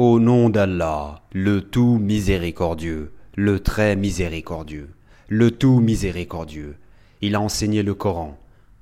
Au 0.00 0.20
nom 0.20 0.48
d'Allah, 0.48 1.22
le 1.32 1.60
tout 1.60 1.98
miséricordieux, 1.98 3.10
le 3.34 3.58
très 3.58 3.96
miséricordieux, 3.96 4.90
le 5.26 5.50
tout 5.50 5.80
miséricordieux, 5.80 6.76
il 7.20 7.34
a 7.34 7.40
enseigné 7.40 7.82
le 7.82 7.94
Coran, 7.94 8.38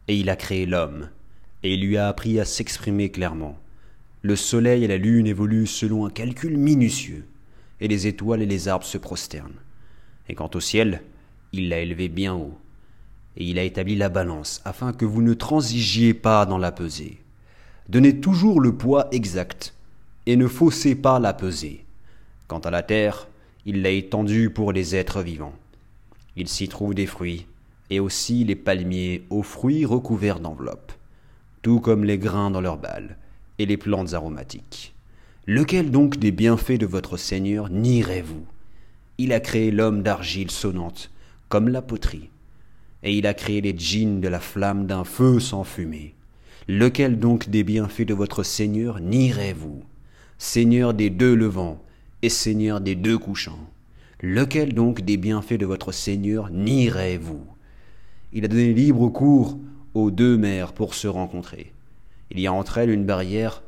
et 0.08 0.14
il 0.14 0.29
a 0.29 0.37
créé 0.37 0.66
l'homme, 0.66 1.08
et 1.62 1.72
il 1.72 1.80
lui 1.80 1.96
a 1.96 2.08
appris 2.08 2.38
à 2.38 2.44
s'exprimer 2.44 3.10
clairement. 3.10 3.56
Le 4.21 4.37
soleil 4.37 4.84
et 4.84 4.88
la 4.88 4.98
lune 4.98 5.26
évoluent 5.26 5.66
selon 5.66 6.04
un 6.04 6.10
calcul 6.10 6.58
minutieux, 6.58 7.24
et 7.80 7.88
les 7.88 8.06
étoiles 8.06 8.42
et 8.42 8.46
les 8.46 8.69
arbres 8.69 8.85
se 8.85 8.98
prosternent. 8.98 9.62
Et 10.28 10.35
quant 10.35 10.51
au 10.53 10.60
ciel, 10.60 11.01
il 11.54 11.71
l'a 11.71 11.80
élevé 11.80 12.10
bien 12.10 12.35
haut, 12.35 12.58
et 13.38 13.44
il 13.44 13.58
a 13.58 13.62
établi 13.62 13.96
la 13.96 14.10
balance 14.10 14.60
afin 14.67 14.92
que 14.92 15.06
vous 15.06 15.22
ne 15.22 15.33
transigiez 15.33 16.12
pas 16.12 16.45
dans 16.45 16.59
la 16.59 16.73
pesée. 16.73 17.23
Donnez 17.88 18.20
toujours 18.20 18.60
le 18.60 18.77
poids 18.77 19.09
exact 19.12 19.76
et 20.27 20.37
ne 20.37 20.48
faussez 20.48 20.95
pas 20.95 21.19
la 21.19 21.33
pesée. 21.33 21.84
Quant 22.48 22.59
à 22.59 22.71
la 22.71 22.83
terre, 22.83 23.29
il 23.65 23.83
l'a 23.83 23.91
étendue 23.91 24.51
pour 24.51 24.73
les 24.73 24.95
êtres 24.95 25.23
vivants. 25.23 25.55
Il 26.37 26.48
s'y 26.48 26.69
trouve 26.69 26.95
des 26.95 27.07
fruits, 27.07 27.47
et 27.91 28.01
aussi 28.01 28.45
les 28.45 28.57
palmiers 28.57 29.25
aux 29.31 29.43
fruits 29.43 29.84
recouverts 29.84 30.41
d'enveloppes, 30.41 30.93
tout 31.62 31.81
comme 31.81 32.05
les 32.05 32.19
grains 32.19 32.51
dans 32.51 32.61
leurs 32.61 32.79
balles, 32.79 33.17
et 33.59 33.67
les 33.67 33.77
plantes 33.77 34.15
aromatiques. 34.15 34.95
Lequel 35.47 35.91
donc 35.91 36.19
des 36.19 36.33
bienfaits 36.33 36.79
de 36.79 36.87
votre 36.87 37.17
Seigneur 37.17 37.70
nierez-vous? 37.70 38.45
Il 39.19 39.33
a 39.33 39.41
créé 39.41 39.70
l'homme 39.70 40.03
d'argile 40.03 40.51
sonnante, 40.51 41.11
comme 41.48 41.69
la 41.69 41.83
poterie, 41.83 42.31
et 43.03 43.17
il 43.17 43.27
a 43.27 43.34
créé 43.34 43.61
les 43.61 43.77
djinns 43.77 44.20
de 44.20 44.29
la 44.29 44.41
flamme 44.41 44.87
d'un 44.87 45.05
feu 45.05 45.39
sans 45.39 45.65
fumée. 45.65 46.15
Lequel 46.69 47.19
donc 47.19 47.48
des 47.48 47.62
bienfaits 47.62 48.03
de 48.06 48.15
votre 48.15 48.43
Seigneur 48.43 49.01
nierez-vous? 49.01 49.84
Seigneur 50.39 50.93
des 50.93 51.09
deux 51.09 51.35
levants 51.35 51.83
et 52.21 52.29
Seigneur 52.29 52.83
des 52.83 52.95
deux 52.95 53.17
couchants. 53.17 53.71
Lequel 54.20 54.75
donc 54.75 55.01
des 55.01 55.17
bienfaits 55.17 55.55
de 55.55 55.65
votre 55.65 55.93
Seigneur 55.93 56.51
nierez-vous? 56.51 57.47
Il 58.34 58.45
a 58.45 58.48
donné 58.48 58.75
libre 58.75 59.09
cours 59.09 59.59
aux 59.95 60.11
deux 60.11 60.37
mers 60.37 60.75
pour 60.75 60.93
se 60.93 61.09
rencontrer. 61.09 61.73
Il 62.31 62.39
y 62.39 62.47
a 62.47 62.53
entre 62.53 62.77
elles 62.77 62.91
une 62.91 63.06
barrière 63.06 63.62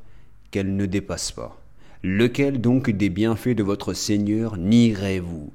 qu'elles 0.51 0.77
ne 0.77 0.85
dépassent 0.85 1.33
pas. 1.33 1.59
Lequel 2.03 2.61
donc 2.61 2.91
des 2.91 3.09
bienfaits 3.09 3.57
de 3.57 3.63
votre 3.63 3.95
Seigneur 3.95 4.59
nierez-vous? 4.59 5.51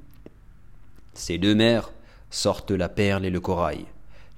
Ces 1.12 1.38
deux 1.38 1.54
mers 1.54 1.92
sortent 2.30 2.72
la 2.72 2.88
perle 2.88 3.24
et 3.24 3.30
le 3.30 3.40
corail. 3.40 3.84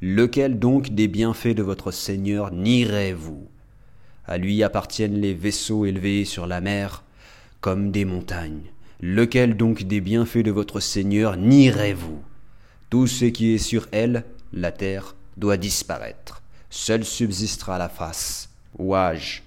Lequel 0.03 0.59
donc 0.59 0.91
des 0.91 1.09
bienfaits 1.09 1.55
de 1.57 1.63
votre 1.63 1.91
Seigneur 1.91 2.53
nierez-vous? 2.53 3.49
À 4.27 4.39
lui 4.39 4.63
appartiennent 4.63 5.21
les 5.21 5.35
vaisseaux 5.35 5.85
élevés 5.85 6.25
sur 6.25 6.47
la 6.47 6.61
mer 6.61 7.05
comme 7.61 7.91
des 7.91 8.05
montagnes. 8.05 8.71
Lequel 9.01 9.57
donc 9.57 9.83
des 9.83 10.01
bienfaits 10.01 10.39
de 10.39 10.51
votre 10.51 10.81
Seigneur 10.81 11.37
nierez-vous? 11.37 12.23
Tout 12.91 13.07
ce 13.07 13.25
qui 13.25 13.55
est 13.55 13.59
sur 13.59 13.89
elle, 13.93 14.25
la 14.53 14.73
terre, 14.73 15.17
doit 15.37 15.57
disparaître. 15.57 16.43
Seul 16.71 17.05
subsistera 17.05 17.79
la 17.79 17.89
face, 17.89 18.51
ouage, 18.79 19.43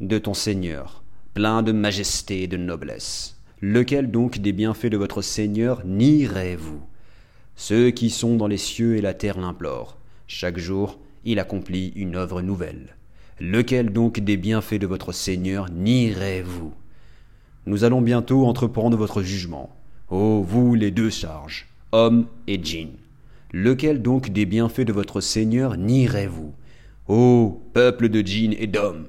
de 0.00 0.18
ton 0.18 0.34
Seigneur, 0.34 1.02
plein 1.34 1.62
de 1.62 1.72
majesté 1.72 2.42
et 2.42 2.46
de 2.46 2.56
noblesse. 2.56 3.36
Lequel 3.60 4.10
donc 4.10 4.38
des 4.38 4.52
bienfaits 4.52 4.86
de 4.86 4.96
votre 4.96 5.22
Seigneur 5.22 5.82
nierez-vous? 5.84 6.80
Ceux 7.56 7.90
qui 7.90 8.10
sont 8.10 8.36
dans 8.36 8.46
les 8.46 8.56
cieux 8.56 8.96
et 8.96 9.02
la 9.02 9.14
terre 9.14 9.38
l'implorent. 9.38 9.98
Chaque 10.26 10.58
jour, 10.58 10.98
il 11.24 11.38
accomplit 11.38 11.92
une 11.94 12.16
œuvre 12.16 12.40
nouvelle. 12.40 12.96
Lequel 13.42 13.90
donc 13.90 14.20
des 14.20 14.36
bienfaits 14.36 14.74
de 14.74 14.86
votre 14.86 15.12
Seigneur 15.12 15.70
nierez-vous? 15.70 16.74
Nous 17.64 17.84
allons 17.84 18.02
bientôt 18.02 18.44
entreprendre 18.44 18.98
votre 18.98 19.22
jugement. 19.22 19.70
Ô 20.10 20.42
vous 20.42 20.74
les 20.74 20.90
deux 20.90 21.08
charges, 21.08 21.66
hommes 21.92 22.26
et 22.46 22.62
djinns. 22.62 22.98
Lequel 23.54 24.02
donc 24.02 24.28
des 24.28 24.44
bienfaits 24.44 24.82
de 24.82 24.92
votre 24.92 25.22
Seigneur 25.22 25.78
nierez-vous? 25.78 26.52
Ô 27.08 27.62
peuple 27.72 28.10
de 28.10 28.20
djinns 28.20 28.54
et 28.58 28.66
d'hommes 28.66 29.06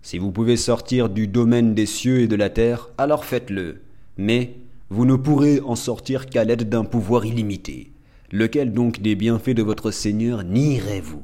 Si 0.00 0.16
vous 0.16 0.32
pouvez 0.32 0.56
sortir 0.56 1.10
du 1.10 1.28
domaine 1.28 1.74
des 1.74 1.84
cieux 1.84 2.20
et 2.20 2.28
de 2.28 2.36
la 2.36 2.48
terre, 2.48 2.88
alors 2.96 3.26
faites-le. 3.26 3.82
Mais 4.16 4.54
vous 4.88 5.04
ne 5.04 5.16
pourrez 5.16 5.60
en 5.60 5.76
sortir 5.76 6.24
qu'à 6.24 6.44
l'aide 6.44 6.70
d'un 6.70 6.84
pouvoir 6.84 7.26
illimité. 7.26 7.92
Lequel 8.30 8.72
donc 8.72 9.02
des 9.02 9.14
bienfaits 9.14 9.50
de 9.50 9.62
votre 9.62 9.90
Seigneur 9.90 10.42
nierez-vous? 10.42 11.22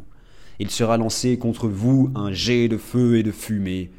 Il 0.59 0.71
sera 0.71 0.97
lancé 0.97 1.39
contre 1.39 1.69
vous 1.69 2.11
un 2.15 2.33
jet 2.33 2.69
de 2.69 2.77
feu 2.77 3.17
et 3.17 3.23
de 3.23 3.31
fumée, 3.31 3.91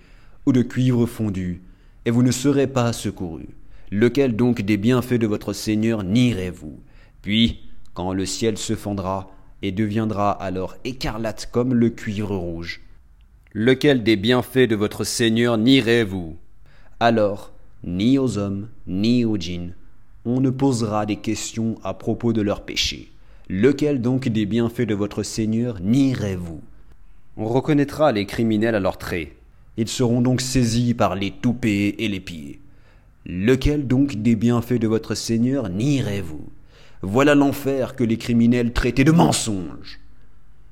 ou 0.45 0.51
de 0.51 0.61
cuivre 0.61 1.05
fondu, 1.05 1.61
et 2.05 2.11
vous 2.11 2.23
ne 2.23 2.31
serez 2.31 2.67
pas 2.67 2.93
secouru. 2.93 3.47
Lequel 3.91 4.35
donc 4.35 4.61
des 4.61 4.77
bienfaits 4.77 5.13
de 5.19 5.27
votre 5.27 5.53
Seigneur 5.53 6.03
nierez-vous? 6.03 6.79
Puis, 7.21 7.69
quand 7.93 8.13
le 8.13 8.25
ciel 8.25 8.57
se 8.57 8.75
fendra, 8.75 9.31
et 9.61 9.71
deviendra 9.71 10.31
alors 10.31 10.75
écarlate 10.85 11.49
comme 11.51 11.73
le 11.73 11.89
cuivre 11.89 12.35
rouge, 12.35 12.81
lequel 13.53 14.03
des 14.03 14.15
bienfaits 14.15 14.69
de 14.69 14.75
votre 14.75 15.03
Seigneur 15.03 15.57
nierez-vous? 15.57 16.37
Alors, 16.99 17.51
ni 17.83 18.17
aux 18.17 18.37
hommes, 18.37 18.69
ni 18.87 19.25
aux 19.25 19.37
djinns, 19.37 19.73
on 20.25 20.41
ne 20.41 20.49
posera 20.49 21.05
des 21.05 21.15
questions 21.15 21.77
à 21.83 21.93
propos 21.93 22.33
de 22.33 22.41
leurs 22.41 22.63
péchés. 22.63 23.11
Lequel 23.51 23.99
donc 23.99 24.27
des 24.29 24.45
bienfaits 24.45 24.83
de 24.83 24.93
votre 24.93 25.23
Seigneur 25.23 25.79
nierez-vous? 25.81 26.61
On 27.35 27.47
reconnaîtra 27.47 28.11
les 28.11 28.27
criminels 28.27 28.75
à 28.75 28.79
leurs 28.79 28.99
traits. 28.99 29.31
Ils 29.75 29.87
seront 29.87 30.21
donc 30.21 30.39
saisis 30.39 30.93
par 30.93 31.15
les 31.15 31.31
toupets 31.31 31.95
et 31.97 32.07
les 32.09 32.19
pieds. 32.19 32.59
Lequel 33.25 33.87
donc 33.87 34.17
des 34.17 34.35
bienfaits 34.35 34.79
de 34.79 34.87
votre 34.87 35.15
Seigneur 35.15 35.67
nierez-vous? 35.67 36.47
Voilà 37.01 37.33
l'enfer 37.33 37.95
que 37.95 38.03
les 38.03 38.17
criminels 38.17 38.71
traitaient 38.71 39.03
de 39.03 39.11
mensonge. 39.11 39.99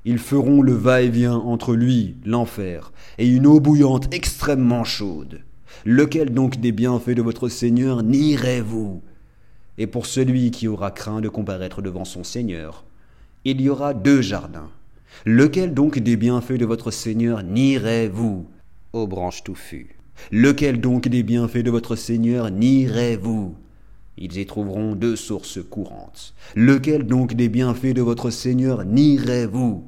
Ils 0.06 0.20
feront 0.20 0.62
le 0.62 0.74
va-et-vient 0.74 1.34
entre 1.34 1.74
lui, 1.74 2.16
l'enfer, 2.26 2.92
et 3.18 3.28
une 3.28 3.48
eau 3.48 3.60
bouillante 3.60 4.14
extrêmement 4.14 4.84
chaude. 4.84 5.42
Lequel 5.84 6.32
donc 6.32 6.60
des 6.60 6.74
bienfaits 6.74 7.16
de 7.16 7.24
votre 7.24 7.50
Seigneur 7.50 8.04
nierez-vous? 8.04 9.02
Et 9.78 9.88
pour 9.88 10.06
celui 10.06 10.52
qui 10.52 10.68
aura 10.68 10.92
craint 10.92 11.22
de 11.22 11.30
comparaître 11.30 11.82
devant 11.82 12.06
son 12.06 12.24
Seigneur, 12.24 12.84
il 13.46 13.62
y 13.62 13.70
aura 13.70 13.94
deux 13.94 14.22
jardins. 14.22 14.70
Lequel 15.26 15.74
donc 15.74 16.00
des 16.00 16.16
bienfaits 16.16 16.58
de 16.58 16.66
votre 16.66 16.92
Seigneur 16.92 17.44
nierez-vous, 17.44 18.46
ô 18.94 19.08
branches 19.08 19.44
touffues 19.44 19.98
Lequel 20.32 20.82
donc 20.82 21.08
des 21.08 21.24
bienfaits 21.24 21.64
de 21.64 21.72
votre 21.72 21.96
Seigneur 21.96 22.52
nierez-vous? 22.52 23.56
Ils 24.18 24.38
y 24.38 24.46
trouveront 24.46 24.96
deux 24.96 25.16
sources 25.16 25.60
courantes. 25.70 26.34
Lequel 26.56 27.06
donc 27.06 27.36
des 27.36 27.50
bienfaits 27.50 27.94
de 27.94 28.02
votre 28.02 28.32
Seigneur 28.32 28.84
nierez-vous? 28.84 29.84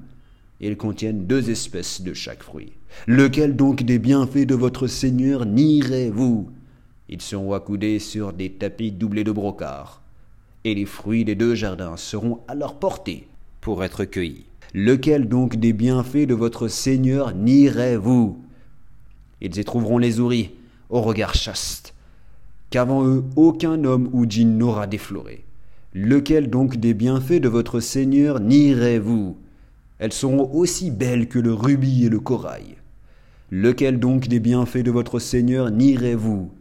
Ils 0.62 0.78
contiennent 0.78 1.26
deux 1.26 1.50
espèces 1.50 2.02
de 2.02 2.14
chaque 2.14 2.44
fruit. 2.44 2.74
Lequel 3.08 3.56
donc 3.56 3.84
des 3.84 3.98
bienfaits 3.98 4.46
de 4.46 4.56
votre 4.56 4.88
Seigneur 4.88 5.46
nierez-vous? 5.46 6.50
Ils 7.10 7.22
seront 7.22 7.54
accoudés 7.54 8.00
sur 8.00 8.34
des 8.34 8.52
tapis 8.52 8.92
doublés 8.92 9.24
de 9.24 9.32
brocart, 9.32 10.02
et 10.64 10.76
les 10.76 10.86
fruits 10.86 11.26
des 11.26 11.36
deux 11.36 11.56
jardins 11.56 11.98
seront 11.98 12.40
à 12.48 12.56
leur 12.56 12.76
portée 12.76 13.28
pour 13.62 13.84
être 13.84 14.06
cueillis. 14.06 14.46
Lequel 14.74 15.28
donc 15.28 15.56
des 15.56 15.74
bienfaits 15.74 16.28
de 16.28 16.36
votre 16.36 16.68
Seigneur 16.68 17.34
nierez-vous? 17.34 18.38
Ils 19.42 19.58
y 19.58 19.64
trouveront 19.64 19.98
les 19.98 20.20
ouris, 20.20 20.52
au 20.90 21.02
regard 21.02 21.34
chaste, 21.34 21.96
qu'avant 22.70 23.04
eux 23.04 23.24
aucun 23.36 23.84
homme 23.84 24.10
ou 24.14 24.26
djinn 24.30 24.58
n'aura 24.58 24.86
défloré. 24.86 25.44
Lequel 25.94 26.52
donc 26.52 26.78
des 26.78 26.94
bienfaits 26.94 27.42
de 27.42 27.50
votre 27.50 27.80
Seigneur 27.80 28.40
nierez-vous? 28.40 29.38
Elles 29.98 30.14
seront 30.14 30.52
aussi 30.54 30.92
belles 30.92 31.28
que 31.28 31.40
le 31.40 31.54
rubis 31.54 32.06
et 32.06 32.10
le 32.10 32.20
corail. 32.20 32.76
Lequel 33.50 34.00
donc 34.00 34.28
des 34.28 34.40
bienfaits 34.40 34.84
de 34.84 34.92
votre 34.92 35.18
Seigneur 35.18 35.72
nierez-vous? 35.72 36.52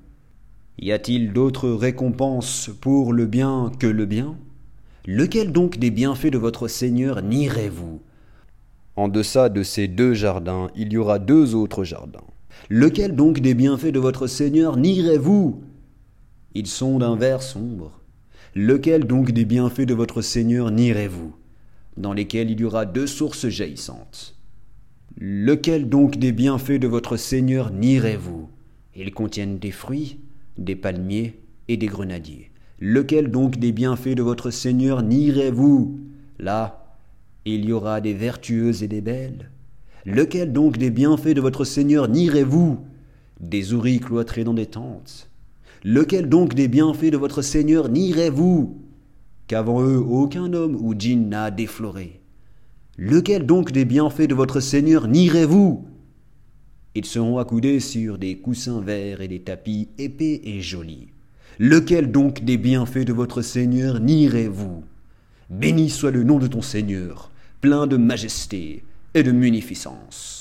Y 0.79 0.93
a-t-il 0.93 1.33
d'autres 1.33 1.71
récompenses 1.71 2.71
pour 2.81 3.13
le 3.13 3.27
bien 3.27 3.73
que 3.79 3.87
le 3.87 4.07
bien? 4.07 4.37
Lequel 5.07 5.53
donc 5.53 5.79
des 5.79 5.91
bienfaits 5.91 6.31
de 6.31 6.39
votre 6.39 6.69
Seigneur 6.69 7.23
nierez-vous? 7.23 8.01
En 8.95 9.09
deçà 9.09 9.49
de 9.49 9.63
ces 9.63 9.89
deux 9.89 10.15
jardins, 10.15 10.69
il 10.77 10.93
y 10.93 10.97
aura 10.97 11.19
deux 11.19 11.55
autres 11.55 11.85
jardins. 11.85 12.25
Lequel 12.69 13.17
donc 13.17 13.41
des 13.41 13.55
bienfaits 13.55 13.93
de 13.93 13.99
votre 13.99 14.27
Seigneur 14.27 14.77
nierez-vous? 14.77 15.63
Ils 16.55 16.67
sont 16.67 16.99
d'un 16.99 17.17
vert 17.17 17.43
sombre. 17.43 18.01
Lequel 18.55 19.05
donc 19.05 19.33
des 19.33 19.45
bienfaits 19.45 19.87
de 19.87 19.95
votre 19.95 20.23
Seigneur 20.23 20.71
nierez-vous? 20.71 21.35
Dans 21.97 22.13
lesquels 22.13 22.51
il 22.51 22.61
y 22.61 22.65
aura 22.65 22.87
deux 22.87 23.07
sources 23.07 23.49
jaillissantes. 23.49 24.37
Lequel 25.17 25.89
donc 25.89 26.19
des 26.19 26.33
bienfaits 26.33 26.79
de 26.81 26.87
votre 26.87 27.17
Seigneur 27.17 27.73
nierez-vous? 27.73 28.49
Ils 28.95 29.13
contiennent 29.13 29.59
des 29.59 29.73
fruits 29.73 30.19
des 30.59 30.77
palmiers 30.77 31.41
et 31.69 31.77
des 31.77 31.87
grenadiers. 31.87 32.51
Lequel 32.81 33.31
donc 33.31 33.59
des 33.59 33.73
bienfaits 33.73 34.15
de 34.15 34.23
votre 34.23 34.51
Seigneur 34.51 35.03
nierez-vous? 35.03 35.99
Là, 36.39 36.97
il 37.45 37.65
y 37.65 37.73
aura 37.73 38.01
des 38.01 38.15
vertueuses 38.15 38.83
et 38.83 38.89
des 38.89 39.01
belles. 39.01 39.51
Lequel 40.05 40.53
donc 40.53 40.79
des 40.79 40.91
bienfaits 40.91 41.35
de 41.35 41.41
votre 41.41 41.65
Seigneur 41.65 42.09
nierez-vous? 42.09 42.79
Des 43.41 43.73
ouris 43.73 44.01
cloîtrés 44.01 44.45
dans 44.45 44.55
des 44.55 44.67
tentes. 44.67 45.31
Lequel 45.85 46.29
donc 46.29 46.55
des 46.55 46.69
bienfaits 46.69 47.11
de 47.11 47.17
votre 47.17 47.43
Seigneur 47.43 47.89
nierez-vous? 47.89 48.79
Qu'avant 49.47 49.83
eux 49.83 49.99
aucun 49.99 50.53
homme 50.53 50.77
ou 50.81 50.95
djinn 50.99 51.29
n'a 51.29 51.51
défloré. 51.51 52.21
Lequel 52.97 53.47
donc 53.47 53.73
des 53.73 53.85
bienfaits 53.85 54.29
de 54.29 54.35
votre 54.35 54.61
Seigneur 54.61 55.09
nierez-vous? 55.09 55.87
Ils 56.95 57.05
seront 57.05 57.39
accoudés 57.39 57.81
sur 57.81 58.19
des 58.19 58.39
coussins 58.39 58.81
verts 58.81 59.21
et 59.21 59.29
des 59.29 59.41
tapis 59.41 59.89
épais 59.99 60.41
et 60.45 60.61
jolis. 60.61 61.09
Lequel 61.59 62.11
donc 62.13 62.45
des 62.45 62.57
bienfaits 62.57 63.05
de 63.05 63.13
votre 63.13 63.43
Seigneur 63.43 64.01
nierez-vous? 64.01 64.85
Béni 65.51 65.91
soit 65.91 66.11
le 66.11 66.25
nom 66.25 66.39
de 66.39 66.47
ton 66.47 66.63
Seigneur, 66.63 67.31
plein 67.61 67.87
de 67.87 67.97
majesté 67.97 68.83
et 69.15 69.23
de 69.23 69.33
munificence. 69.33 70.38